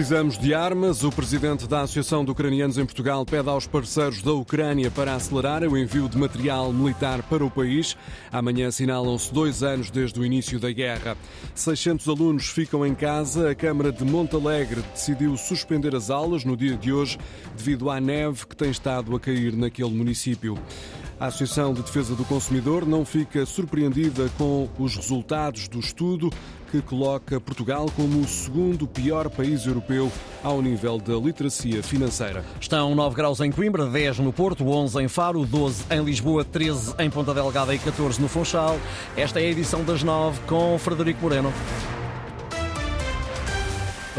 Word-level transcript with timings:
Precisamos 0.00 0.38
de 0.38 0.54
armas. 0.54 1.04
O 1.04 1.12
presidente 1.12 1.68
da 1.68 1.82
Associação 1.82 2.24
de 2.24 2.30
Ucranianos 2.30 2.78
em 2.78 2.86
Portugal 2.86 3.22
pede 3.26 3.50
aos 3.50 3.66
parceiros 3.66 4.22
da 4.22 4.32
Ucrânia 4.32 4.90
para 4.90 5.14
acelerar 5.14 5.62
o 5.62 5.76
envio 5.76 6.08
de 6.08 6.16
material 6.16 6.72
militar 6.72 7.22
para 7.24 7.44
o 7.44 7.50
país. 7.50 7.94
Amanhã 8.32 8.68
assinalam-se 8.68 9.30
dois 9.30 9.62
anos 9.62 9.90
desde 9.90 10.18
o 10.18 10.24
início 10.24 10.58
da 10.58 10.72
guerra. 10.72 11.18
600 11.54 12.08
alunos 12.08 12.46
ficam 12.46 12.86
em 12.86 12.94
casa. 12.94 13.50
A 13.50 13.54
Câmara 13.54 13.92
de 13.92 14.02
Montalegre 14.02 14.80
decidiu 14.94 15.36
suspender 15.36 15.94
as 15.94 16.08
aulas 16.08 16.46
no 16.46 16.56
dia 16.56 16.78
de 16.78 16.90
hoje 16.90 17.18
devido 17.54 17.90
à 17.90 18.00
neve 18.00 18.46
que 18.46 18.56
tem 18.56 18.70
estado 18.70 19.14
a 19.14 19.20
cair 19.20 19.54
naquele 19.54 19.90
município. 19.90 20.56
A 21.20 21.26
Associação 21.26 21.74
de 21.74 21.82
Defesa 21.82 22.14
do 22.14 22.24
Consumidor 22.24 22.86
não 22.86 23.04
fica 23.04 23.44
surpreendida 23.44 24.30
com 24.38 24.66
os 24.78 24.96
resultados 24.96 25.68
do 25.68 25.78
estudo 25.78 26.30
que 26.70 26.80
coloca 26.80 27.38
Portugal 27.38 27.86
como 27.94 28.20
o 28.20 28.26
segundo 28.26 28.88
pior 28.88 29.28
país 29.28 29.66
europeu 29.66 30.10
ao 30.42 30.62
nível 30.62 30.96
da 30.96 31.16
literacia 31.16 31.82
financeira. 31.82 32.42
Estão 32.58 32.94
9 32.94 33.14
graus 33.14 33.38
em 33.40 33.52
Coimbra, 33.52 33.84
10 33.84 34.20
no 34.20 34.32
Porto, 34.32 34.66
11 34.66 35.02
em 35.02 35.08
Faro, 35.08 35.44
12 35.44 35.84
em 35.90 36.02
Lisboa, 36.02 36.42
13 36.42 36.94
em 36.98 37.10
Ponta 37.10 37.34
Delgada 37.34 37.74
e 37.74 37.78
14 37.78 38.18
no 38.18 38.26
Funchal. 38.26 38.80
Esta 39.14 39.40
é 39.42 39.44
a 39.44 39.50
edição 39.50 39.84
das 39.84 40.02
9 40.02 40.40
com 40.46 40.78
Frederico 40.78 41.20
Moreno. 41.20 41.52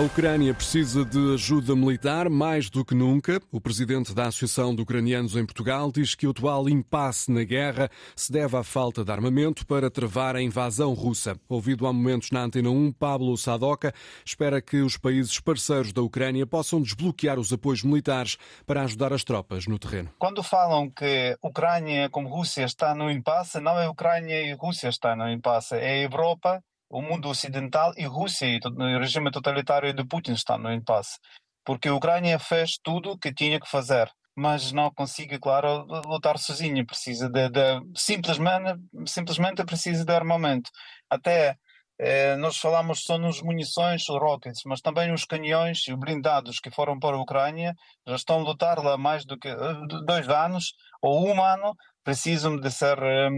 A 0.02 0.04
Ucrânia 0.04 0.52
precisa 0.52 1.06
de 1.06 1.36
ajuda 1.36 1.76
militar 1.76 2.28
mais 2.28 2.72
do 2.72 2.84
que 2.84 2.96
nunca. 2.96 3.40
O 3.52 3.62
presidente 3.62 4.16
da 4.16 4.30
Associação 4.30 4.74
de 4.74 4.82
Ucranianos 4.82 5.36
em 5.36 5.46
Portugal 5.46 5.92
diz 5.92 6.16
que 6.16 6.26
o 6.26 6.32
atual 6.32 6.68
impasse 6.68 7.32
na 7.32 7.44
guerra 7.44 7.88
se 8.16 8.32
deve 8.32 8.58
à 8.58 8.64
falta 8.64 9.06
de 9.06 9.12
armamento 9.12 9.64
para 9.64 9.92
travar 9.92 10.36
a 10.36 10.42
invasão 10.42 10.92
russa. 10.96 11.38
Ouvido 11.48 11.86
há 11.86 11.94
momentos 11.94 12.32
na 12.32 12.42
Antena 12.42 12.72
1, 12.72 12.94
Pablo 12.94 13.38
Sadoka 13.38 13.94
espera 14.26 14.60
que 14.60 14.78
os 14.78 14.98
países 14.98 15.40
parceiros 15.40 15.94
da 15.94 16.02
Ucrânia 16.02 16.48
possam 16.48 16.82
desbloquear 16.82 17.38
os 17.38 17.54
apoios 17.54 17.84
militares 17.84 18.40
para 18.66 18.82
ajudar 18.82 19.14
as 19.14 19.24
tropas 19.24 19.68
no 19.68 19.78
terreno. 19.78 20.10
Quando 20.18 20.42
falam 20.42 20.90
que 20.90 21.38
Ucrânia 21.44 22.10
como 22.10 22.28
Rússia 22.28 22.66
está 22.66 22.96
no 22.96 23.12
impasse, 23.12 23.60
não 23.60 23.78
é 23.78 23.88
Ucrânia 23.88 24.42
e 24.42 24.52
Rússia 24.56 24.90
está 24.90 25.16
no 25.16 25.30
impasse, 25.30 25.76
é 25.76 25.92
a 25.92 26.02
Europa 26.02 26.64
o 26.92 27.02
mundo 27.02 27.30
ocidental 27.30 27.94
e 27.98 28.06
Rússia 28.06 28.46
e 28.46 28.60
o 28.60 29.00
regime 29.00 29.32
totalitário 29.32 29.94
de 29.94 30.06
Putin 30.06 30.34
estão 30.34 30.58
no 30.58 30.72
impasse. 30.72 31.18
Porque 31.64 31.88
a 31.88 31.94
Ucrânia 31.94 32.38
fez 32.40 32.78
tudo 32.84 33.12
o 33.12 33.18
que 33.18 33.34
tinha 33.34 33.60
que 33.60 33.70
fazer, 33.70 34.10
mas 34.36 34.72
não 34.72 34.92
consegue, 34.94 35.40
claro, 35.40 35.86
lutar 36.06 36.38
sozinha. 36.38 36.86
Precisa 36.86 37.30
de, 37.30 37.50
de 37.50 37.82
simplesmente, 37.96 38.80
simplesmente 39.06 39.64
precisa 39.66 40.04
de 40.04 40.14
armamento. 40.14 40.70
Até 41.10 41.58
eh, 42.04 42.36
nós 42.38 42.58
falamos 42.58 43.04
só 43.04 43.18
nos 43.20 43.44
munições, 43.44 44.08
rockets, 44.10 44.64
mas 44.66 44.82
também 44.82 45.14
os 45.14 45.24
canhões 45.24 45.88
e 45.88 45.96
blindados 45.96 46.60
que 46.60 46.72
foram 46.72 46.98
para 47.00 47.16
a 47.16 47.22
Ucrânia 47.22 47.76
já 48.08 48.16
estão 48.16 48.40
a 48.40 48.44
lutar 48.44 48.80
lá 48.84 48.98
mais 48.98 49.24
do 49.24 49.38
que 49.38 49.50
dois 50.06 50.28
anos 50.28 50.74
ou 51.00 51.28
um 51.28 51.44
ano, 51.44 51.76
precisam 52.04 52.58
de 52.58 52.72
ser 52.72 52.98
eh, 53.04 53.30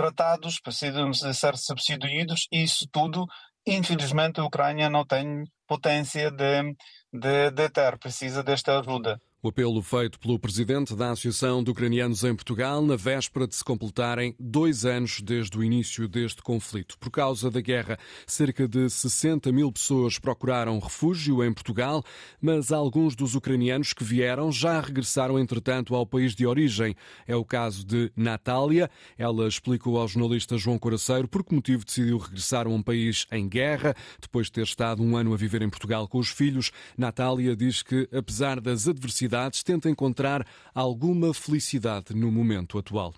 tratados, 0.00 0.58
precisam 0.58 1.12
ser 1.12 1.58
substituídos 1.58 2.48
e 2.50 2.62
isso 2.62 2.88
tudo, 2.90 3.26
infelizmente, 3.66 4.40
a 4.40 4.44
Ucrânia 4.44 4.88
não 4.88 5.04
tem 5.04 5.44
potência 5.66 6.30
de, 6.30 6.74
de, 7.12 7.50
de 7.50 7.68
ter, 7.68 7.98
precisa 7.98 8.42
desta 8.42 8.80
ajuda. 8.80 9.20
O 9.42 9.48
apelo 9.48 9.80
feito 9.80 10.20
pelo 10.20 10.38
presidente 10.38 10.94
da 10.94 11.12
Associação 11.12 11.64
de 11.64 11.70
Ucranianos 11.70 12.24
em 12.24 12.34
Portugal 12.34 12.82
na 12.82 12.94
véspera 12.94 13.48
de 13.48 13.56
se 13.56 13.64
completarem 13.64 14.36
dois 14.38 14.84
anos 14.84 15.22
desde 15.22 15.56
o 15.56 15.64
início 15.64 16.06
deste 16.06 16.42
conflito. 16.42 16.98
Por 16.98 17.10
causa 17.10 17.50
da 17.50 17.62
guerra, 17.62 17.98
cerca 18.26 18.68
de 18.68 18.90
60 18.90 19.50
mil 19.50 19.72
pessoas 19.72 20.18
procuraram 20.18 20.78
refúgio 20.78 21.42
em 21.42 21.54
Portugal, 21.54 22.04
mas 22.38 22.70
alguns 22.70 23.16
dos 23.16 23.34
ucranianos 23.34 23.94
que 23.94 24.04
vieram 24.04 24.52
já 24.52 24.78
regressaram, 24.78 25.38
entretanto, 25.38 25.94
ao 25.94 26.04
país 26.04 26.34
de 26.34 26.46
origem. 26.46 26.94
É 27.26 27.34
o 27.34 27.42
caso 27.42 27.82
de 27.82 28.12
Natália. 28.14 28.90
Ela 29.16 29.48
explicou 29.48 29.98
ao 29.98 30.06
jornalista 30.06 30.58
João 30.58 30.78
Coraceiro 30.78 31.26
por 31.26 31.42
que 31.42 31.54
motivo 31.54 31.86
decidiu 31.86 32.18
regressar 32.18 32.66
a 32.66 32.70
um 32.70 32.82
país 32.82 33.26
em 33.32 33.48
guerra, 33.48 33.96
depois 34.20 34.48
de 34.48 34.52
ter 34.52 34.64
estado 34.64 35.02
um 35.02 35.16
ano 35.16 35.32
a 35.32 35.36
viver 35.38 35.62
em 35.62 35.70
Portugal 35.70 36.06
com 36.06 36.18
os 36.18 36.28
filhos. 36.28 36.70
Natália 36.94 37.56
diz 37.56 37.82
que, 37.82 38.06
apesar 38.12 38.60
das 38.60 38.86
adversidades, 38.86 39.29
tenta 39.64 39.88
encontrar 39.88 40.46
alguma 40.74 41.32
felicidade 41.32 42.14
no 42.14 42.30
momento 42.30 42.78
atual. 42.78 43.14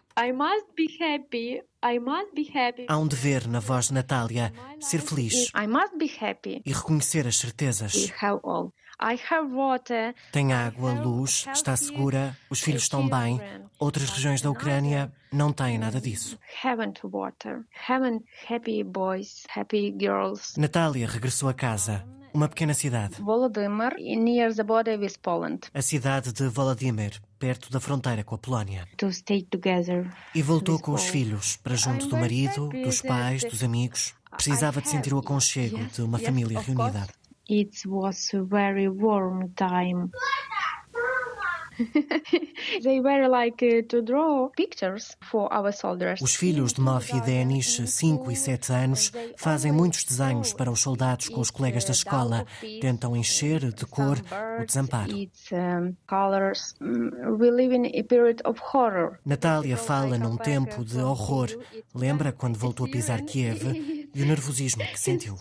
Há 2.88 2.98
um 2.98 3.06
dever 3.06 3.48
na 3.48 3.60
voz 3.60 3.88
de 3.88 3.94
Natália 3.94 4.52
ser 4.80 5.00
feliz. 5.00 5.48
e 6.64 6.72
reconhecer 6.72 7.26
as 7.26 7.36
certezas. 7.38 7.94
Tem 10.30 10.52
água, 10.52 10.92
luz, 10.92 11.46
está 11.52 11.76
segura, 11.76 12.36
os 12.48 12.60
filhos 12.60 12.82
estão 12.82 13.08
bem. 13.08 13.40
Outras 13.82 14.10
regiões 14.10 14.41
da 14.41 14.48
Ucrânia 14.48 15.12
não 15.32 15.53
têm 15.53 15.76
nada 15.76 16.00
disso. 16.00 16.38
Natália 20.56 21.09
regressou 21.09 21.48
a 21.48 21.54
casa 21.54 22.04
uma 22.32 22.48
pequena 22.48 22.75
cidade. 22.75 23.21
Volodymyr, 23.21 23.97
near 23.98 24.54
the 24.54 24.62
border 24.62 25.00
with 25.00 25.15
Poland. 25.21 25.62
A 25.75 25.82
cidade 25.82 26.32
de 26.32 26.47
Volodymyr, 26.47 27.21
perto 27.41 27.72
da 27.72 27.81
fronteira 27.81 28.22
com 28.22 28.37
a 28.37 28.38
Polónia. 28.38 28.87
To 28.98 29.10
stay 29.12 29.42
together. 29.42 30.09
E 30.32 30.42
voltou 30.42 30.78
com 30.78 30.92
os 30.92 31.06
filhos, 31.06 31.56
para 31.56 31.75
junto 31.75 32.06
do 32.06 32.16
marido, 32.16 32.69
dos 32.69 33.03
pais, 33.03 33.42
dos 33.42 33.65
amigos. 33.65 34.15
Precisava 34.31 34.81
de 34.81 34.91
sentir 34.91 35.12
o 35.12 35.19
aconchego 35.19 35.84
de 35.87 36.03
uma 36.03 36.21
família 36.21 36.60
reunida. 36.60 37.09
It 37.50 37.87
was 37.88 38.32
a 38.32 38.42
very 38.44 38.88
warm 38.88 39.48
time. 39.56 40.09
Os 46.22 46.34
filhos 46.34 46.72
de 46.72 46.81
Mofi 46.81 47.16
e 47.16 47.21
Denis, 47.21 47.81
5 47.87 48.31
e 48.31 48.37
7 48.37 48.72
anos, 48.72 49.12
fazem 49.37 49.72
muitos 49.72 50.05
desenhos 50.05 50.53
para 50.53 50.71
os 50.71 50.81
soldados 50.81 51.28
com 51.28 51.41
os 51.41 51.50
colegas 51.50 51.84
da 51.84 51.93
escola. 51.93 52.47
Tentam 52.81 53.16
encher 53.16 53.72
de 53.72 53.87
cor 53.87 54.19
o 54.60 54.66
desamparo. 54.66 55.12
Natália 59.25 59.77
fala 59.77 60.19
num 60.19 60.37
tempo 60.37 60.84
de 60.84 60.99
horror. 60.99 61.49
Lembra 61.94 62.33
quando 62.33 62.59
voltou 62.59 62.87
a 62.87 62.89
pisar 62.91 63.22
Kiev 63.22 63.62
e 64.15 64.22
o 64.22 64.27
nervosismo 64.27 64.84
que 64.84 65.00
sentiu. 65.00 65.37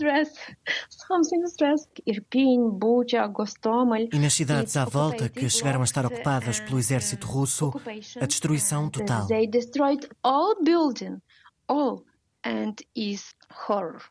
E 4.13 4.19
nas 4.19 4.34
cidades 4.34 4.78
à 4.78 4.86
volta 4.86 5.28
que 5.28 5.50
chegaram 5.50 5.81
a 5.81 5.84
estar 5.84 6.06
ocupadas 6.06 6.20
pelo 6.59 6.79
exército 6.79 7.27
russo, 7.27 7.71
a 8.19 8.25
destruição 8.25 8.89
total. 8.89 9.27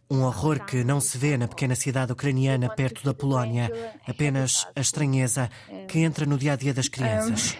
Um 0.08 0.22
horror 0.22 0.64
que 0.64 0.84
não 0.84 1.00
se 1.00 1.18
vê 1.18 1.36
na 1.36 1.48
pequena 1.48 1.74
cidade 1.74 2.12
ucraniana 2.12 2.68
perto 2.74 3.04
da 3.04 3.12
Polónia, 3.12 3.70
apenas 4.06 4.68
a 4.76 4.80
estranheza 4.80 5.50
que 5.88 5.98
entra 5.98 6.24
no 6.24 6.38
dia 6.38 6.52
a 6.52 6.56
dia 6.56 6.72
das 6.72 6.88
crianças. 6.88 7.56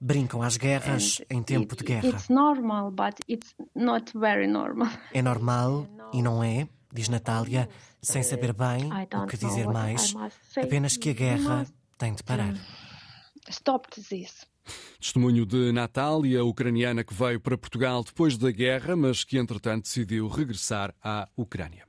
Brincam 0.00 0.42
às 0.42 0.56
guerras 0.56 1.20
em 1.30 1.42
tempo 1.42 1.76
de 1.76 1.84
guerra. 1.84 2.18
É 5.12 5.22
normal 5.22 5.86
e 6.12 6.20
não 6.20 6.42
é, 6.42 6.68
diz 6.92 7.08
Natália, 7.08 7.68
sem 8.02 8.22
saber 8.22 8.52
bem 8.52 8.90
o 9.22 9.26
que 9.26 9.36
dizer 9.36 9.66
mais, 9.66 10.14
apenas 10.56 10.96
que 10.96 11.10
a 11.10 11.12
guerra 11.12 11.66
tem 11.98 12.14
de 12.14 12.22
parar. 12.22 12.54
Stop 13.48 13.88
this. 13.90 14.46
Testemunho 15.00 15.46
de 15.46 15.72
Natália, 15.72 16.44
ucraniana 16.44 17.04
que 17.04 17.14
veio 17.14 17.40
para 17.40 17.56
Portugal 17.56 18.02
depois 18.02 18.36
da 18.36 18.50
guerra, 18.50 18.96
mas 18.96 19.22
que 19.22 19.38
entretanto 19.38 19.84
decidiu 19.84 20.26
regressar 20.26 20.94
à 21.02 21.28
Ucrânia. 21.36 21.86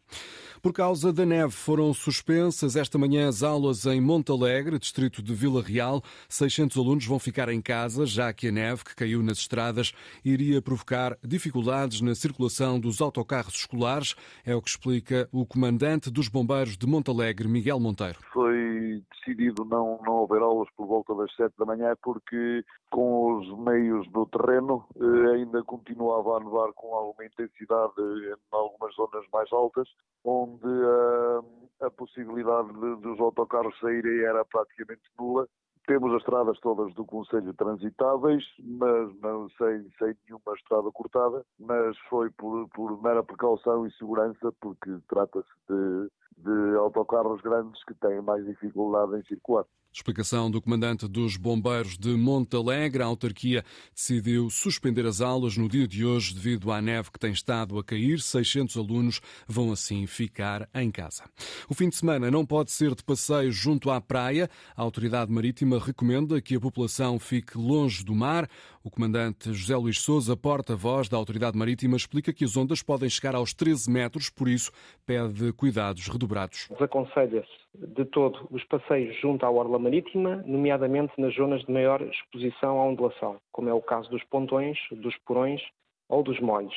Por 0.61 0.73
causa 0.73 1.13
da 1.13 1.25
neve, 1.25 1.51
foram 1.51 1.93
suspensas 1.93 2.75
esta 2.75 2.97
manhã 2.97 3.27
as 3.27 3.43
aulas 3.43 3.85
em 3.85 4.01
Montalegre, 4.01 4.79
distrito 4.79 5.21
de 5.21 5.33
Vila 5.33 5.61
Real. 5.61 6.01
600 6.27 6.77
alunos 6.77 7.05
vão 7.05 7.19
ficar 7.19 7.49
em 7.49 7.61
casa, 7.61 8.05
já 8.05 8.33
que 8.33 8.47
a 8.47 8.51
neve 8.51 8.83
que 8.83 8.95
caiu 8.95 9.21
nas 9.21 9.37
estradas 9.37 9.93
iria 10.25 10.61
provocar 10.61 11.17
dificuldades 11.23 12.01
na 12.01 12.15
circulação 12.15 12.79
dos 12.79 13.01
autocarros 13.01 13.55
escolares. 13.55 14.15
É 14.45 14.55
o 14.55 14.61
que 14.61 14.69
explica 14.69 15.29
o 15.31 15.45
comandante 15.45 16.09
dos 16.09 16.27
bombeiros 16.27 16.77
de 16.77 16.87
Montalegre, 16.87 17.47
Miguel 17.47 17.79
Monteiro. 17.79 18.19
Foi 18.33 19.03
decidido 19.27 19.65
não, 19.65 19.99
não 20.03 20.23
haver 20.23 20.41
aulas 20.41 20.69
por 20.75 20.87
volta 20.87 21.13
das 21.15 21.33
7 21.35 21.53
da 21.57 21.65
manhã, 21.65 21.93
porque 22.01 22.63
com 22.89 23.37
os 23.37 23.59
meios 23.59 24.09
do 24.11 24.25
terreno 24.25 24.85
eh, 24.95 25.35
ainda 25.35 25.61
continuava 25.63 26.37
a 26.37 26.39
nevar 26.39 26.71
com 26.73 26.95
alguma 26.95 27.25
intensidade 27.25 27.93
em 27.99 28.35
algumas 28.51 28.95
zonas 28.95 29.25
mais 29.31 29.51
altas, 29.51 29.87
onde 30.23 30.46
a, 30.63 31.41
eh, 31.83 31.85
a 31.85 31.91
possibilidade 31.91 32.73
de, 32.73 32.95
dos 33.01 33.19
autocarros 33.19 33.77
saírem 33.79 34.23
era 34.23 34.43
praticamente 34.45 35.03
nula. 35.19 35.47
Temos 35.85 36.11
as 36.13 36.19
estradas 36.19 36.59
todas 36.59 36.93
do 36.95 37.05
Conselho 37.05 37.53
transitáveis, 37.53 38.43
mas 38.59 39.17
não 39.21 39.49
sem, 39.51 39.89
sem 39.97 40.13
nenhuma 40.25 40.53
estrada 40.55 40.91
cortada, 40.91 41.45
mas 41.57 41.97
foi 42.09 42.29
por, 42.31 42.67
por 42.69 43.01
mera 43.01 43.23
precaução 43.23 43.87
e 43.87 43.91
segurança, 43.93 44.51
porque 44.59 44.97
trata-se 45.07 45.47
de 45.69 46.09
de 46.37 46.75
autocarros 46.77 47.41
grandes 47.41 47.83
que 47.83 47.93
têm 47.95 48.21
mais 48.21 48.45
dificuldade 48.45 49.17
em 49.17 49.23
circular. 49.23 49.65
Explicação 49.97 50.51
do 50.51 50.61
comandante 50.61 51.07
dos 51.07 51.37
bombeiros 51.37 51.97
de 51.97 52.09
Montalegre. 52.09 53.01
A 53.01 53.07
autarquia 53.07 53.63
decidiu 53.95 54.47
suspender 54.47 55.07
as 55.07 55.21
aulas 55.21 55.57
no 55.57 55.67
dia 55.67 55.87
de 55.87 56.05
hoje 56.05 56.35
devido 56.35 56.71
à 56.71 56.79
neve 56.79 57.09
que 57.09 57.17
tem 57.17 57.31
estado 57.31 57.79
a 57.79 57.83
cair. 57.83 58.19
600 58.19 58.77
alunos 58.77 59.19
vão 59.47 59.71
assim 59.71 60.05
ficar 60.05 60.69
em 60.75 60.91
casa. 60.91 61.23
O 61.67 61.73
fim 61.73 61.89
de 61.89 61.95
semana 61.95 62.29
não 62.29 62.45
pode 62.45 62.71
ser 62.71 62.93
de 62.93 63.03
passeio 63.03 63.51
junto 63.51 63.89
à 63.89 63.99
praia. 63.99 64.47
A 64.75 64.83
autoridade 64.83 65.31
marítima 65.31 65.79
recomenda 65.79 66.39
que 66.41 66.55
a 66.55 66.59
população 66.59 67.17
fique 67.17 67.57
longe 67.57 68.03
do 68.03 68.13
mar. 68.13 68.47
O 68.83 68.91
comandante 68.91 69.51
José 69.51 69.75
Luís 69.75 69.99
Souza, 69.99 70.37
porta-voz 70.37 71.09
da 71.09 71.17
autoridade 71.17 71.57
marítima, 71.57 71.97
explica 71.97 72.31
que 72.31 72.45
as 72.45 72.55
ondas 72.55 72.83
podem 72.83 73.09
chegar 73.09 73.33
aos 73.33 73.51
13 73.51 73.89
metros, 73.89 74.29
por 74.29 74.47
isso 74.47 74.71
pede 75.07 75.51
cuidados 75.53 76.07
redobrados. 76.07 76.26
Desaconselha-se 76.69 77.49
de 77.73 78.05
todo 78.05 78.47
os 78.51 78.63
passeios 78.65 79.15
junto 79.19 79.45
à 79.45 79.49
orla 79.49 79.79
marítima, 79.79 80.43
nomeadamente 80.45 81.13
nas 81.17 81.33
zonas 81.35 81.61
de 81.63 81.71
maior 81.71 82.01
exposição 82.01 82.79
à 82.79 82.83
ondulação, 82.83 83.37
como 83.51 83.69
é 83.69 83.73
o 83.73 83.81
caso 83.81 84.09
dos 84.09 84.23
pontões, 84.25 84.77
dos 84.91 85.15
porões 85.25 85.61
ou 86.09 86.23
dos 86.23 86.39
molhos. 86.39 86.75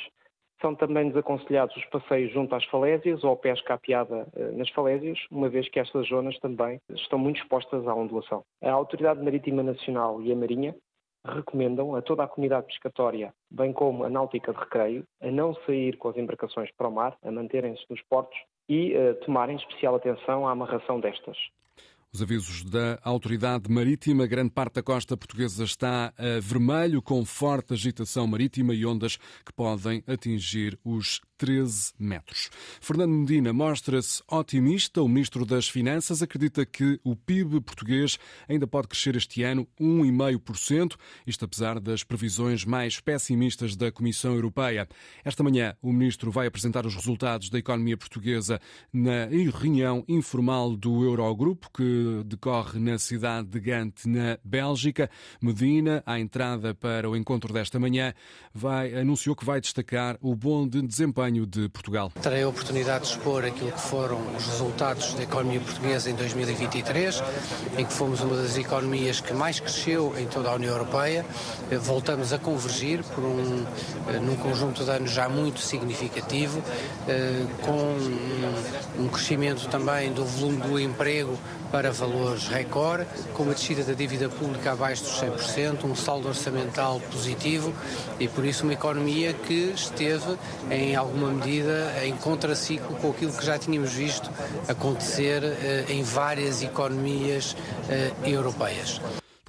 São 0.60 0.74
também 0.74 1.08
desaconselhados 1.08 1.74
os 1.76 1.84
passeios 1.86 2.32
junto 2.32 2.54
às 2.54 2.64
falésias 2.66 3.24
ou 3.24 3.34
pesca 3.36 3.74
apiada 3.74 4.26
eh, 4.34 4.50
nas 4.52 4.68
falésias, 4.70 5.18
uma 5.30 5.48
vez 5.48 5.68
que 5.70 5.80
estas 5.80 6.06
zonas 6.08 6.38
também 6.38 6.78
estão 6.90 7.18
muito 7.18 7.40
expostas 7.40 7.86
à 7.88 7.94
ondulação. 7.94 8.44
A 8.62 8.70
Autoridade 8.70 9.22
Marítima 9.22 9.62
Nacional 9.62 10.20
e 10.20 10.30
a 10.30 10.36
Marinha 10.36 10.74
recomendam 11.24 11.94
a 11.94 12.02
toda 12.02 12.24
a 12.24 12.28
comunidade 12.28 12.66
pescatória, 12.66 13.32
bem 13.50 13.72
como 13.72 14.04
a 14.04 14.10
náutica 14.10 14.52
de 14.52 14.58
recreio, 14.58 15.04
a 15.20 15.30
não 15.30 15.54
sair 15.66 15.96
com 15.96 16.08
as 16.08 16.16
embarcações 16.16 16.70
para 16.76 16.88
o 16.88 16.92
mar, 16.92 17.16
a 17.22 17.30
manterem-se 17.30 17.84
nos 17.88 18.02
portos 18.02 18.38
e 18.70 18.96
uh, 18.96 19.14
tomarem 19.16 19.56
especial 19.56 19.96
atenção 19.96 20.46
à 20.46 20.52
amarração 20.52 21.00
destas. 21.00 21.36
Os 22.12 22.20
avisos 22.20 22.64
da 22.64 22.98
Autoridade 23.04 23.70
Marítima, 23.70 24.26
grande 24.26 24.50
parte 24.50 24.74
da 24.74 24.82
costa 24.82 25.16
portuguesa 25.16 25.62
está 25.62 26.12
a 26.18 26.40
vermelho, 26.40 27.00
com 27.00 27.24
forte 27.24 27.72
agitação 27.72 28.26
marítima 28.26 28.74
e 28.74 28.84
ondas 28.84 29.16
que 29.46 29.52
podem 29.54 30.02
atingir 30.08 30.76
os 30.84 31.20
13 31.38 31.92
metros. 31.98 32.50
Fernando 32.80 33.12
Medina 33.12 33.52
mostra-se 33.52 34.22
otimista. 34.28 35.00
O 35.00 35.08
Ministro 35.08 35.46
das 35.46 35.68
Finanças 35.68 36.20
acredita 36.20 36.66
que 36.66 37.00
o 37.04 37.14
PIB 37.14 37.60
português 37.60 38.18
ainda 38.48 38.66
pode 38.66 38.88
crescer 38.88 39.14
este 39.14 39.44
ano 39.44 39.66
1,5%, 39.80 40.96
isto 41.24 41.44
apesar 41.44 41.78
das 41.78 42.02
previsões 42.02 42.64
mais 42.64 42.98
pessimistas 42.98 43.76
da 43.76 43.92
Comissão 43.92 44.34
Europeia. 44.34 44.86
Esta 45.24 45.44
manhã, 45.44 45.76
o 45.80 45.92
Ministro 45.92 46.30
vai 46.32 46.48
apresentar 46.48 46.84
os 46.84 46.94
resultados 46.94 47.48
da 47.48 47.58
economia 47.58 47.96
portuguesa 47.96 48.60
na 48.92 49.26
reunião 49.26 50.04
informal 50.08 50.76
do 50.76 51.04
Eurogrupo, 51.04 51.70
que 51.72 51.99
decorre 52.24 52.78
na 52.78 52.98
cidade 52.98 53.48
de 53.48 53.60
Gante, 53.60 54.08
na 54.08 54.38
Bélgica. 54.44 55.10
Medina, 55.40 56.02
à 56.06 56.18
entrada 56.18 56.74
para 56.74 57.08
o 57.08 57.16
encontro 57.16 57.52
desta 57.52 57.78
manhã, 57.78 58.12
vai, 58.54 58.94
anunciou 58.94 59.36
que 59.36 59.44
vai 59.44 59.60
destacar 59.60 60.16
o 60.20 60.34
bom 60.34 60.66
de 60.66 60.82
desempenho 60.82 61.46
de 61.46 61.68
Portugal. 61.68 62.12
Terei 62.22 62.42
a 62.42 62.48
oportunidade 62.48 63.04
de 63.04 63.10
expor 63.12 63.44
aquilo 63.44 63.72
que 63.72 63.80
foram 63.80 64.20
os 64.36 64.46
resultados 64.46 65.14
da 65.14 65.22
economia 65.22 65.60
portuguesa 65.60 66.10
em 66.10 66.14
2023, 66.14 67.22
em 67.78 67.84
que 67.84 67.92
fomos 67.92 68.20
uma 68.20 68.36
das 68.36 68.56
economias 68.56 69.20
que 69.20 69.32
mais 69.32 69.60
cresceu 69.60 70.14
em 70.18 70.26
toda 70.26 70.50
a 70.50 70.54
União 70.54 70.72
Europeia. 70.72 71.24
Voltamos 71.82 72.32
a 72.32 72.38
convergir 72.38 73.02
por 73.04 73.24
um, 73.24 73.64
eh, 74.08 74.18
num 74.20 74.36
conjunto 74.36 74.84
de 74.84 74.90
anos 74.90 75.10
já 75.10 75.28
muito 75.28 75.60
significativo, 75.60 76.62
eh, 77.08 77.46
com 77.62 79.02
um 79.02 79.08
crescimento 79.08 79.68
também 79.68 80.12
do 80.12 80.24
volume 80.24 80.58
do 80.58 80.78
emprego 80.78 81.38
para 81.70 81.89
valores 81.98 82.48
recorde, 82.48 83.06
com 83.34 83.42
uma 83.44 83.54
descida 83.54 83.82
da 83.82 83.92
dívida 83.92 84.28
pública 84.28 84.72
abaixo 84.72 85.04
dos 85.04 85.20
100%, 85.20 85.84
um 85.84 85.94
saldo 85.94 86.28
orçamental 86.28 87.00
positivo 87.10 87.72
e, 88.18 88.28
por 88.28 88.44
isso, 88.44 88.64
uma 88.64 88.72
economia 88.72 89.32
que 89.32 89.72
esteve, 89.74 90.36
em 90.70 90.96
alguma 90.96 91.30
medida, 91.30 91.92
em 92.04 92.16
contraciclo 92.16 92.96
com 92.96 93.10
aquilo 93.10 93.32
que 93.32 93.44
já 93.44 93.58
tínhamos 93.58 93.92
visto 93.92 94.30
acontecer 94.68 95.42
eh, 95.42 95.84
em 95.88 96.02
várias 96.02 96.62
economias 96.62 97.56
eh, 97.88 98.12
europeias. 98.24 99.00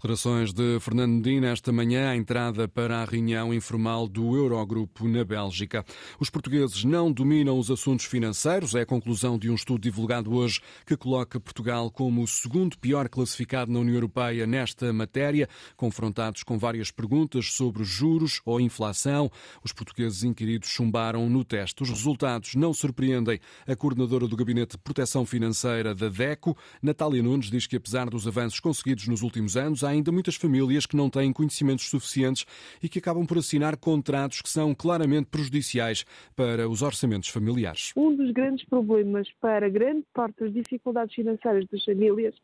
Declarações 0.01 0.51
de 0.51 0.79
Fernando 0.79 1.11
Medina 1.11 1.49
esta 1.49 1.71
manhã, 1.71 2.09
à 2.09 2.15
entrada 2.15 2.67
para 2.67 3.03
a 3.03 3.05
reunião 3.05 3.53
informal 3.53 4.07
do 4.07 4.35
Eurogrupo 4.35 5.07
na 5.07 5.23
Bélgica. 5.23 5.85
Os 6.19 6.27
portugueses 6.27 6.83
não 6.83 7.11
dominam 7.11 7.59
os 7.59 7.69
assuntos 7.69 8.05
financeiros, 8.05 8.73
é 8.73 8.81
a 8.81 8.85
conclusão 8.85 9.37
de 9.37 9.47
um 9.47 9.53
estudo 9.53 9.79
divulgado 9.79 10.33
hoje 10.33 10.59
que 10.87 10.97
coloca 10.97 11.39
Portugal 11.39 11.91
como 11.91 12.23
o 12.23 12.27
segundo 12.27 12.79
pior 12.79 13.07
classificado 13.09 13.71
na 13.71 13.77
União 13.77 13.93
Europeia 13.93 14.47
nesta 14.47 14.91
matéria. 14.91 15.47
Confrontados 15.77 16.41
com 16.41 16.57
várias 16.57 16.89
perguntas 16.89 17.53
sobre 17.53 17.83
juros 17.83 18.41
ou 18.43 18.59
inflação, 18.59 19.29
os 19.63 19.71
portugueses 19.71 20.23
inquiridos 20.23 20.69
chumbaram 20.69 21.29
no 21.29 21.45
teste. 21.45 21.83
Os 21.83 21.91
resultados 21.91 22.55
não 22.55 22.73
surpreendem 22.73 23.39
a 23.67 23.75
coordenadora 23.75 24.27
do 24.27 24.35
Gabinete 24.35 24.77
de 24.77 24.79
Proteção 24.79 25.27
Financeira 25.27 25.93
da 25.93 26.09
DECO, 26.09 26.57
Natália 26.81 27.21
Nunes, 27.21 27.51
diz 27.51 27.67
que 27.67 27.75
apesar 27.75 28.09
dos 28.09 28.27
avanços 28.27 28.59
conseguidos 28.59 29.07
nos 29.07 29.21
últimos 29.21 29.55
anos, 29.55 29.90
ainda 29.91 30.11
muitas 30.11 30.35
famílias 30.35 30.85
que 30.85 30.95
não 30.95 31.09
têm 31.09 31.31
conhecimentos 31.31 31.89
suficientes 31.89 32.45
e 32.81 32.89
que 32.89 32.99
acabam 32.99 33.25
por 33.25 33.37
assinar 33.37 33.77
contratos 33.77 34.41
que 34.41 34.49
são 34.49 34.73
claramente 34.73 35.27
prejudiciais 35.29 36.05
para 36.35 36.67
os 36.67 36.81
orçamentos 36.81 37.29
familiares. 37.29 37.93
Um 37.95 38.15
dos 38.15 38.31
grandes 38.31 38.65
problemas 38.65 39.27
para 39.39 39.69
grande 39.69 40.05
parte 40.13 40.39
das 40.39 40.53
dificuldades 40.53 41.13
financeiras 41.13 41.65
das 41.71 41.83
famílias 41.83 42.35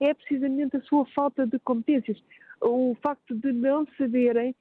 é 0.00 0.12
precisamente 0.12 0.76
a 0.76 0.82
sua 0.82 1.06
falta 1.06 1.46
de 1.46 1.58
competências. 1.60 2.18
O 2.60 2.96
facto 3.02 3.34
de 3.34 3.52
não 3.52 3.86
saberem 3.98 4.54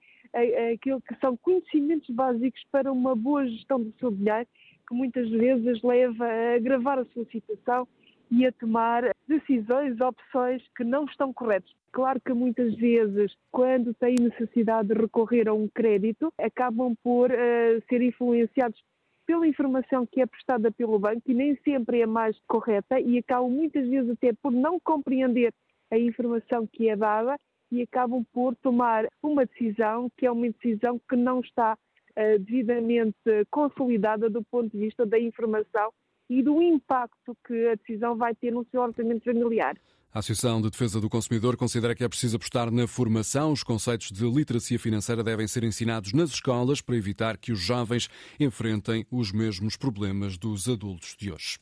aquilo 0.74 1.02
que 1.02 1.16
são 1.20 1.38
conhecimentos 1.38 2.10
básicos 2.14 2.62
para 2.72 2.92
uma 2.92 3.16
boa 3.16 3.48
gestão 3.48 3.82
do 3.82 3.94
seu 4.00 4.12
dinheiro, 4.12 4.48
que 4.88 4.94
muitas 4.94 5.30
vezes 5.30 5.82
leva 5.82 6.26
a 6.26 6.56
agravar 6.56 7.00
a 7.00 7.06
sua 7.14 7.26
situação 7.32 7.88
e 8.32 8.46
a 8.46 8.52
tomar 8.52 9.04
decisões, 9.28 10.00
opções 10.00 10.62
que 10.76 10.84
não 10.84 11.06
estão 11.06 11.34
corretas. 11.34 11.72
Claro 11.92 12.20
que 12.20 12.34
muitas 12.34 12.76
vezes, 12.76 13.34
quando 13.52 13.94
têm 13.94 14.16
necessidade 14.20 14.90
de 14.90 14.94
recorrer 14.94 15.48
a 15.48 15.54
um 15.54 15.68
crédito, 15.68 16.34
acabam 16.38 16.94
por 17.04 17.32
uh, 17.32 17.84
ser 17.88 18.02
influenciados 18.02 18.84
pela 19.26 19.48
informação 19.48 20.06
que 20.06 20.22
é 20.22 20.26
prestada 20.26 20.72
pelo 20.72 21.00
banco 21.00 21.22
e 21.26 21.34
nem 21.34 21.56
sempre 21.64 22.02
é 22.02 22.06
mais 22.06 22.38
correta 22.48 23.00
e 23.00 23.18
acabam 23.18 23.50
muitas 23.50 23.88
vezes 23.88 24.12
até 24.12 24.34
por 24.34 24.52
não 24.52 24.80
compreender 24.80 25.54
a 25.90 25.98
informação 25.98 26.68
que 26.68 26.90
é 26.90 26.96
dada 26.96 27.38
e 27.72 27.82
acabam 27.82 28.24
por 28.32 28.56
tomar 28.58 29.08
uma 29.24 29.46
decisão 29.46 30.10
que 30.18 30.26
é 30.26 30.32
uma 30.32 30.50
decisão 30.50 31.00
que 31.10 31.16
não 31.16 31.40
está 31.40 31.74
uh, 31.76 32.40
devidamente 32.40 33.18
consolidada 33.50 34.30
do 34.30 34.44
ponto 34.44 34.70
de 34.70 34.78
vista 34.78 35.06
da 35.06 35.20
informação 35.20 35.92
e 36.30 36.42
do 36.42 36.62
impacto 36.62 37.36
que 37.46 37.68
a 37.68 37.76
decisão 37.76 38.16
vai 38.16 38.34
ter 38.36 38.52
no 38.52 38.66
seu 38.72 38.82
orçamento 38.82 39.24
familiar. 39.24 39.78
A 40.16 40.20
Associação 40.20 40.62
de 40.62 40.70
Defesa 40.70 41.02
do 41.02 41.10
Consumidor 41.10 41.58
considera 41.58 41.94
que 41.94 42.02
é 42.02 42.08
preciso 42.08 42.38
apostar 42.38 42.72
na 42.72 42.88
formação. 42.88 43.52
Os 43.52 43.64
conceitos 43.64 44.14
de 44.14 44.24
literacia 44.24 44.80
financeira 44.80 45.22
devem 45.22 45.46
ser 45.46 45.66
ensinados 45.66 46.14
nas 46.14 46.30
escolas 46.30 46.80
para 46.80 46.96
evitar 46.96 47.36
que 47.36 47.52
os 47.52 47.60
jovens 47.60 48.08
enfrentem 48.40 49.06
os 49.12 49.34
mesmos 49.34 49.76
problemas 49.76 50.38
dos 50.38 50.70
adultos 50.70 51.18
de 51.20 51.34
hoje. 51.34 51.58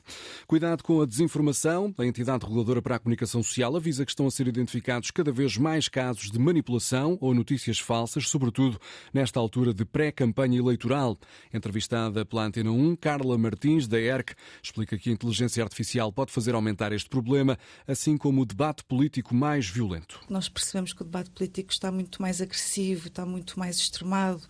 Cuidado 0.46 0.84
com 0.84 1.02
a 1.02 1.04
desinformação. 1.04 1.92
A 1.98 2.06
entidade 2.06 2.44
reguladora 2.44 2.80
para 2.80 2.94
a 2.94 2.98
comunicação 3.00 3.42
social 3.42 3.74
avisa 3.74 4.04
que 4.04 4.12
estão 4.12 4.28
a 4.28 4.30
ser 4.30 4.46
identificados 4.46 5.10
cada 5.10 5.32
vez 5.32 5.56
mais 5.56 5.88
casos 5.88 6.30
de 6.30 6.38
manipulação 6.38 7.18
ou 7.20 7.34
notícias 7.34 7.80
falsas, 7.80 8.28
sobretudo 8.28 8.80
nesta 9.12 9.40
altura 9.40 9.74
de 9.74 9.84
pré-campanha 9.84 10.60
eleitoral. 10.60 11.18
Entrevistada 11.52 12.24
pela 12.24 12.44
Antena 12.44 12.70
1, 12.70 12.94
Carla 12.94 13.36
Martins, 13.36 13.88
da 13.88 14.00
ERC, 14.00 14.36
explica 14.62 14.96
que 14.96 15.10
a 15.10 15.12
inteligência 15.12 15.60
artificial 15.60 16.12
pode 16.12 16.30
fazer 16.30 16.54
aumentar 16.54 16.92
este 16.92 17.10
problema, 17.10 17.58
assim 17.88 18.16
como 18.16 18.43
debate 18.44 18.84
político 18.84 19.34
mais 19.34 19.68
violento. 19.68 20.20
Nós 20.28 20.48
percebemos 20.48 20.92
que 20.92 21.02
o 21.02 21.04
debate 21.04 21.30
político 21.30 21.72
está 21.72 21.90
muito 21.90 22.20
mais 22.20 22.40
agressivo, 22.40 23.08
está 23.08 23.24
muito 23.24 23.58
mais 23.58 23.76
extremado. 23.76 24.42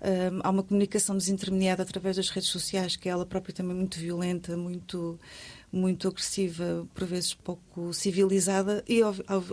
Um, 0.00 0.40
há 0.42 0.50
uma 0.50 0.62
comunicação 0.62 1.16
desintermediada 1.16 1.82
através 1.82 2.16
das 2.16 2.28
redes 2.28 2.48
sociais, 2.48 2.96
que 2.96 3.08
é 3.08 3.12
ela 3.12 3.26
própria 3.26 3.54
também 3.54 3.76
muito 3.76 3.98
violenta, 3.98 4.56
muito 4.56 5.18
muito 5.72 6.08
agressiva, 6.08 6.86
por 6.94 7.04
vezes 7.04 7.32
pouco 7.34 7.92
civilizada, 7.92 8.82
e 8.88 9.00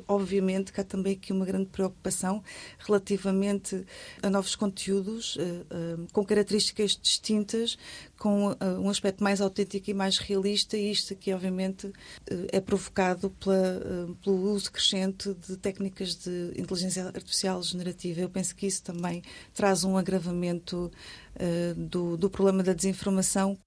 obviamente 0.07 0.71
que 0.71 0.81
há 0.81 0.83
também 0.83 1.13
aqui 1.13 1.31
uma 1.31 1.45
grande 1.45 1.67
preocupação 1.67 2.43
relativamente 2.79 3.85
a 4.21 4.29
novos 4.29 4.55
conteúdos 4.55 5.35
uh, 5.35 5.39
uh, 5.41 6.07
com 6.11 6.25
características 6.25 6.97
distintas, 7.01 7.77
com 8.17 8.47
uh, 8.47 8.57
um 8.79 8.89
aspecto 8.89 9.23
mais 9.23 9.39
autêntico 9.41 9.91
e 9.91 9.93
mais 9.93 10.17
realista, 10.17 10.75
e 10.75 10.91
isto 10.91 11.13
aqui, 11.13 11.31
obviamente, 11.31 11.91
é 12.51 12.59
provocado 12.59 13.29
pela, 13.39 14.07
pelo 14.23 14.51
uso 14.51 14.71
crescente 14.71 15.33
de 15.47 15.55
técnicas 15.57 16.15
de 16.15 16.53
inteligência 16.57 17.05
artificial 17.05 17.61
generativa. 17.61 18.21
Eu 18.21 18.29
penso 18.29 18.55
que 18.55 18.65
isso 18.65 18.83
também 18.83 19.21
traz 19.53 19.83
um 19.83 19.97
agravamento 19.97 20.91
do, 21.75 22.17
do 22.17 22.29
problema 22.29 22.63
da 22.63 22.73
desinformação 22.73 23.57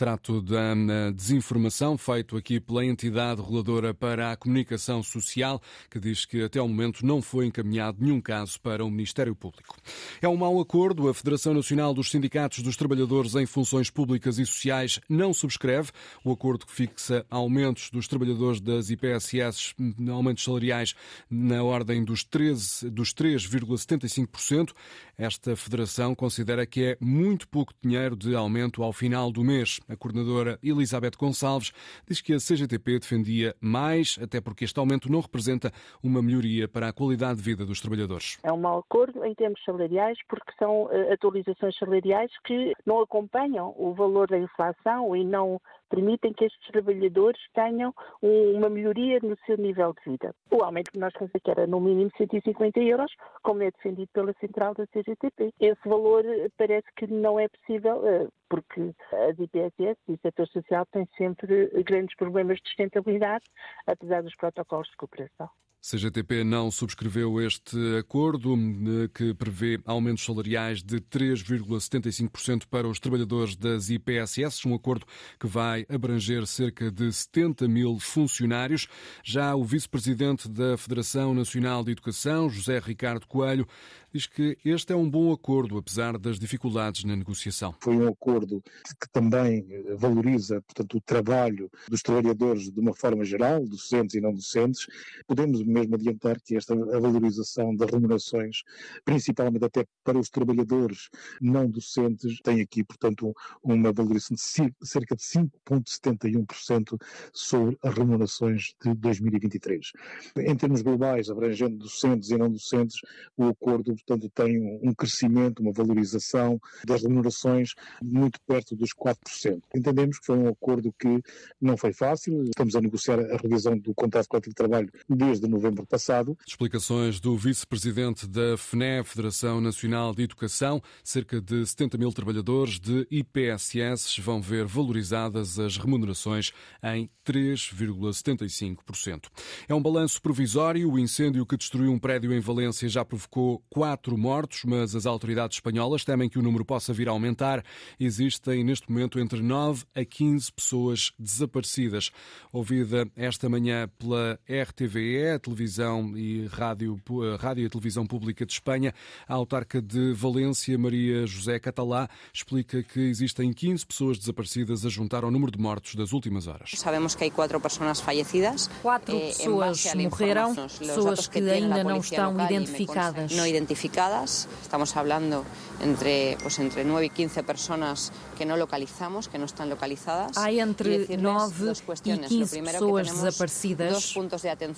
Retrato 0.00 0.40
da 0.40 1.10
desinformação 1.14 1.98
feito 1.98 2.34
aqui 2.34 2.58
pela 2.58 2.82
entidade 2.82 3.42
reguladora 3.42 3.92
para 3.92 4.32
a 4.32 4.36
comunicação 4.36 5.02
social, 5.02 5.60
que 5.90 6.00
diz 6.00 6.24
que 6.24 6.42
até 6.42 6.58
ao 6.58 6.66
momento 6.66 7.04
não 7.04 7.20
foi 7.20 7.44
encaminhado 7.44 7.98
nenhum 8.00 8.18
caso 8.18 8.58
para 8.62 8.82
o 8.82 8.90
Ministério 8.90 9.34
Público. 9.34 9.76
É 10.22 10.26
um 10.26 10.38
mau 10.38 10.58
acordo. 10.58 11.06
A 11.06 11.12
Federação 11.12 11.52
Nacional 11.52 11.92
dos 11.92 12.10
Sindicatos 12.10 12.62
dos 12.62 12.78
Trabalhadores 12.78 13.34
em 13.34 13.44
Funções 13.44 13.90
Públicas 13.90 14.38
e 14.38 14.46
Sociais 14.46 15.00
não 15.06 15.34
subscreve 15.34 15.90
o 16.24 16.32
acordo 16.32 16.64
que 16.64 16.72
fixa 16.72 17.26
aumentos 17.28 17.90
dos 17.90 18.08
trabalhadores 18.08 18.58
das 18.58 18.88
IPSS, 18.88 19.74
aumentos 20.10 20.44
salariais 20.44 20.94
na 21.28 21.62
ordem 21.62 22.02
dos 22.02 22.24
13, 22.24 22.88
dos 22.88 23.12
3,75%. 23.12 24.72
Esta 25.18 25.54
federação 25.54 26.14
considera 26.14 26.64
que 26.64 26.84
é 26.84 26.96
muito 26.98 27.46
pouco 27.46 27.74
dinheiro 27.82 28.16
de 28.16 28.34
aumento 28.34 28.82
ao 28.82 28.94
final 28.94 29.30
do 29.30 29.44
mês. 29.44 29.78
A 29.90 29.96
coordenadora 29.96 30.58
Elizabeth 30.62 31.16
Gonçalves 31.18 31.72
diz 32.06 32.20
que 32.20 32.32
a 32.32 32.38
CGTP 32.38 33.00
defendia 33.00 33.56
mais, 33.60 34.18
até 34.22 34.40
porque 34.40 34.64
este 34.64 34.78
aumento 34.78 35.10
não 35.10 35.20
representa 35.20 35.72
uma 36.02 36.22
melhoria 36.22 36.68
para 36.68 36.88
a 36.88 36.92
qualidade 36.92 37.38
de 37.38 37.42
vida 37.42 37.66
dos 37.66 37.80
trabalhadores. 37.80 38.38
É 38.44 38.52
um 38.52 38.60
mau 38.60 38.78
acordo 38.78 39.24
em 39.24 39.34
termos 39.34 39.60
salariais, 39.64 40.16
porque 40.28 40.52
são 40.58 40.88
eh, 40.92 41.12
atualizações 41.12 41.76
salariais 41.76 42.30
que 42.44 42.72
não 42.86 43.00
acompanham 43.00 43.74
o 43.76 43.92
valor 43.94 44.28
da 44.28 44.38
inflação 44.38 45.16
e 45.16 45.24
não 45.24 45.60
permitem 45.90 46.32
que 46.32 46.44
estes 46.44 46.66
trabalhadores 46.68 47.40
tenham 47.52 47.92
uma 48.22 48.70
melhoria 48.70 49.18
no 49.22 49.36
seu 49.44 49.56
nível 49.58 49.92
de 49.92 50.12
vida. 50.12 50.34
O 50.50 50.62
aumento 50.62 50.92
que 50.92 50.98
nós 50.98 51.12
fazemos 51.12 51.34
aqui 51.34 51.50
era 51.50 51.66
no 51.66 51.80
mínimo 51.80 52.10
150 52.16 52.80
euros, 52.80 53.12
como 53.42 53.62
é 53.62 53.70
defendido 53.70 54.08
pela 54.12 54.32
central 54.34 54.74
da 54.74 54.86
CGTP. 54.86 55.52
Esse 55.60 55.88
valor 55.88 56.24
eh, 56.24 56.48
parece 56.56 56.86
que 56.96 57.06
não 57.06 57.38
é 57.38 57.48
possível, 57.48 58.06
eh, 58.06 58.28
porque 58.48 58.94
as 59.28 59.38
IPSS 59.38 59.98
e 60.08 60.12
o 60.12 60.18
setor 60.22 60.46
social 60.48 60.86
têm 60.86 61.06
sempre 61.16 61.68
grandes 61.84 62.16
problemas 62.16 62.58
de 62.58 62.68
sustentabilidade, 62.68 63.44
apesar 63.86 64.22
dos 64.22 64.34
protocolos 64.36 64.88
de 64.88 64.96
cooperação. 64.96 65.50
CGTP 65.80 66.44
não 66.44 66.70
subscreveu 66.70 67.40
este 67.40 67.76
acordo 67.98 68.54
eh, 68.54 69.08
que 69.14 69.32
prevê 69.32 69.80
aumentos 69.86 70.22
salariais 70.22 70.82
de 70.82 71.00
3,75% 71.00 72.64
para 72.70 72.86
os 72.86 73.00
trabalhadores 73.00 73.56
das 73.56 73.88
IPSS, 73.88 74.68
um 74.68 74.74
acordo 74.74 75.06
que 75.38 75.46
vai 75.46 75.86
abranger 75.88 76.46
cerca 76.46 76.90
de 76.90 77.10
70 77.10 77.66
mil 77.66 77.98
funcionários. 77.98 78.88
Já 79.24 79.54
o 79.56 79.64
vice-presidente 79.64 80.50
da 80.50 80.76
Federação 80.76 81.32
Nacional 81.32 81.82
de 81.82 81.92
Educação, 81.92 82.50
José 82.50 82.78
Ricardo 82.78 83.26
Coelho, 83.26 83.66
diz 84.12 84.26
que 84.26 84.56
este 84.64 84.92
é 84.92 84.96
um 84.96 85.08
bom 85.08 85.32
acordo, 85.32 85.78
apesar 85.78 86.18
das 86.18 86.38
dificuldades 86.38 87.04
na 87.04 87.16
negociação. 87.16 87.74
Foi 87.80 87.96
um 87.96 88.08
acordo 88.08 88.62
que 89.00 89.08
também 89.12 89.66
valoriza, 89.96 90.60
portanto, 90.62 90.96
o 90.96 91.00
trabalho 91.00 91.70
dos 91.88 92.02
trabalhadores 92.02 92.70
de 92.70 92.80
uma 92.80 92.94
forma 92.94 93.24
geral, 93.24 93.64
docentes 93.64 94.14
e 94.14 94.20
não 94.20 94.32
docentes. 94.32 94.86
Podemos 95.26 95.62
mesmo 95.62 95.94
adiantar 95.94 96.40
que 96.40 96.56
esta 96.56 96.74
a 96.74 96.98
valorização 96.98 97.74
das 97.74 97.90
remunerações, 97.90 98.62
principalmente 99.04 99.64
até 99.64 99.86
para 100.04 100.18
os 100.18 100.28
trabalhadores 100.28 101.08
não 101.40 101.68
docentes, 101.68 102.40
tem 102.42 102.60
aqui, 102.60 102.82
portanto, 102.84 103.34
uma 103.62 103.92
valorização 103.92 104.70
de 104.80 104.88
cerca 104.88 105.14
de 105.14 105.22
5,71% 105.22 106.98
sobre 107.32 107.78
as 107.82 107.94
remunerações 107.94 108.74
de 108.82 108.94
2023. 108.94 109.92
Em 110.36 110.56
termos 110.56 110.82
globais, 110.82 111.30
abrangendo 111.30 111.76
docentes 111.76 112.30
e 112.30 112.36
não 112.36 112.50
docentes, 112.50 113.00
o 113.36 113.48
acordo 113.48 113.94
portanto, 114.04 114.30
tem 114.34 114.80
um 114.82 114.94
crescimento, 114.94 115.60
uma 115.60 115.72
valorização 115.72 116.60
das 116.86 117.02
remunerações 117.02 117.74
muito 118.02 118.40
perto 118.46 118.74
dos 118.74 118.90
4%. 118.90 119.60
Entendemos 119.74 120.18
que 120.18 120.26
foi 120.26 120.38
um 120.38 120.48
acordo 120.48 120.92
que 120.98 121.22
não 121.60 121.76
foi 121.76 121.92
fácil, 121.92 122.44
estamos 122.44 122.74
a 122.74 122.80
negociar 122.80 123.20
a 123.20 123.36
revisão 123.36 123.78
do 123.78 123.94
contrato 123.94 124.28
coletivo 124.28 124.50
de 124.50 124.56
trabalho 124.56 124.90
desde 125.08 125.48
novembro 125.48 125.86
passado. 125.86 126.36
Explicações 126.46 127.20
do 127.20 127.36
vice-presidente 127.36 128.26
da 128.26 128.56
FNE, 128.56 129.04
Federação 129.04 129.60
Nacional 129.60 130.14
de 130.14 130.22
Educação. 130.22 130.82
Cerca 131.02 131.40
de 131.40 131.66
70 131.66 131.98
mil 131.98 132.12
trabalhadores 132.12 132.78
de 132.78 133.06
IPSS 133.10 134.20
vão 134.20 134.40
ver 134.40 134.64
valorizadas 134.64 135.58
as 135.58 135.76
remunerações 135.76 136.52
em 136.82 137.10
3,75%. 137.26 139.26
É 139.68 139.74
um 139.74 139.82
balanço 139.82 140.20
provisório. 140.20 140.90
O 140.90 140.98
incêndio 140.98 141.46
que 141.46 141.56
destruiu 141.56 141.92
um 141.92 141.98
prédio 141.98 142.32
em 142.32 142.40
Valência 142.40 142.88
já 142.88 143.04
provocou 143.04 143.62
quatro 143.90 144.16
mortos, 144.16 144.62
mas 144.64 144.94
as 144.94 145.04
autoridades 145.04 145.56
espanholas 145.56 146.04
temem 146.04 146.28
que 146.28 146.38
o 146.38 146.42
número 146.42 146.64
possa 146.64 146.92
vir 146.92 147.08
a 147.08 147.10
aumentar. 147.10 147.64
Existem 147.98 148.62
neste 148.62 148.88
momento 148.88 149.18
entre 149.18 149.42
9 149.42 149.82
a 149.92 150.04
15 150.04 150.52
pessoas 150.52 151.10
desaparecidas. 151.18 152.12
Ouvida 152.52 153.04
esta 153.16 153.48
manhã 153.48 153.90
pela 153.98 154.38
RTVE, 154.48 155.30
a 155.34 155.38
televisão 155.40 156.16
e 156.16 156.46
rádio, 156.46 157.00
rádio 157.40 157.66
e 157.66 157.68
televisão 157.68 158.06
pública 158.06 158.46
de 158.46 158.52
Espanha, 158.52 158.94
a 159.26 159.34
autarca 159.34 159.82
de 159.82 160.12
Valência, 160.12 160.78
Maria 160.78 161.26
José 161.26 161.58
Catalá, 161.58 162.08
explica 162.32 162.84
que 162.84 163.00
existem 163.00 163.52
15 163.52 163.84
pessoas 163.84 164.18
desaparecidas 164.18 164.86
a 164.86 164.88
juntar 164.88 165.24
ao 165.24 165.32
número 165.32 165.50
de 165.50 165.58
mortos 165.58 165.96
das 165.96 166.12
últimas 166.12 166.46
horas. 166.46 166.70
Sabemos 166.76 167.16
que 167.16 167.24
há 167.24 167.30
quatro 167.32 167.60
pessoas 167.60 167.98
falecidas. 167.98 168.70
Quatro 168.82 169.16
eh, 169.16 169.26
pessoas 169.26 169.84
morreram, 169.96 170.54
pessoas 170.54 171.26
que 171.26 171.40
ainda 171.40 171.82
não 171.82 171.96
estão 171.96 172.36
identificadas. 172.48 173.32
Identificadas. 173.80 174.46
Estamos 174.60 174.94
hablando 174.94 175.44
entre, 175.80 176.36
pues, 176.42 176.58
entre 176.58 176.84
9 176.84 177.06
y 177.06 177.10
15 177.10 177.42
personas 177.42 178.12
que 178.36 178.44
no 178.44 178.58
localizamos, 178.58 179.28
que 179.28 179.38
no 179.38 179.46
están 179.46 179.70
localizadas. 179.70 180.36
Há 180.36 180.52
entre 180.52 181.06
9 181.16 181.72
e 182.04 182.18
15 182.18 182.62
pessoas 182.62 183.10
desaparecidas. 183.10 184.14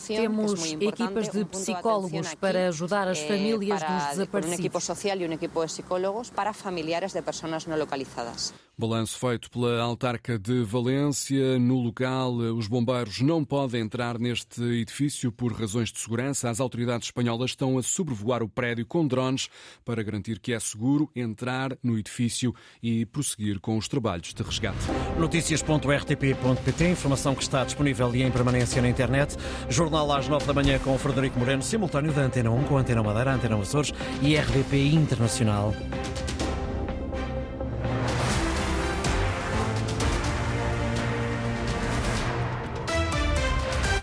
Temos 0.06 0.64
equipas 0.64 1.32
de 1.32 1.44
psicólogos 1.46 2.34
para 2.36 2.68
ajudar 2.68 3.08
as 3.08 3.18
eh, 3.18 3.26
famílias 3.26 3.80
dos 3.80 4.08
desaparecidos. 4.10 4.58
Um 4.58 4.60
equipo 4.60 4.80
social 4.80 5.18
e 5.18 5.26
um 5.26 5.32
equipo 5.32 5.60
de 5.60 5.66
psicólogos 5.66 6.30
para 6.30 6.52
familiares 6.52 7.12
de 7.12 7.22
pessoas 7.22 7.66
não 7.66 7.76
localizadas. 7.76 8.54
Balanço 8.76 9.18
feito 9.18 9.50
pela 9.50 9.80
autarca 9.82 10.38
de 10.38 10.64
Valência. 10.64 11.58
No 11.58 11.78
local, 11.78 12.32
os 12.32 12.66
bombeiros 12.66 13.20
não 13.20 13.44
podem 13.44 13.82
entrar 13.82 14.18
neste 14.18 14.62
edifício 14.62 15.30
por 15.30 15.52
razões 15.52 15.92
de 15.92 15.98
segurança. 15.98 16.48
As 16.48 16.58
autoridades 16.58 17.08
espanholas 17.08 17.50
estão 17.50 17.76
a 17.78 17.82
sobrevoar 17.82 18.42
o 18.42 18.48
prédio 18.48 18.86
com 18.92 19.06
drones 19.06 19.48
para 19.86 20.02
garantir 20.02 20.38
que 20.38 20.52
é 20.52 20.60
seguro 20.60 21.10
entrar 21.16 21.74
no 21.82 21.98
edifício 21.98 22.54
e 22.82 23.06
prosseguir 23.06 23.58
com 23.58 23.78
os 23.78 23.88
trabalhos 23.88 24.34
de 24.34 24.42
resgate. 24.42 24.84
Notícias.rtp.pt, 25.18 26.88
informação 26.90 27.34
que 27.34 27.42
está 27.42 27.64
disponível 27.64 28.14
e 28.14 28.22
em 28.22 28.30
permanência 28.30 28.82
na 28.82 28.90
internet. 28.90 29.34
Jornal 29.70 30.12
às 30.12 30.28
9 30.28 30.44
da 30.44 30.52
manhã 30.52 30.78
com 30.78 30.94
o 30.94 30.98
Frederico 30.98 31.38
Moreno, 31.38 31.62
simultâneo 31.62 32.12
da 32.12 32.20
Antena 32.20 32.50
1 32.50 32.64
com 32.64 32.76
a 32.76 32.80
Antena 32.80 33.02
Madeira, 33.02 33.32
Antena 33.32 33.58
Açores 33.58 33.94
e 34.20 34.36
RDP 34.36 34.88
Internacional. 34.88 35.72